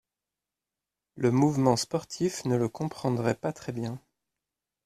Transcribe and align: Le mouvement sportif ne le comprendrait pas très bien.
Le 1.13 1.29
mouvement 1.29 1.75
sportif 1.75 2.43
ne 2.45 2.55
le 2.57 2.67
comprendrait 2.69 3.35
pas 3.35 3.53
très 3.53 3.71
bien. 3.71 4.01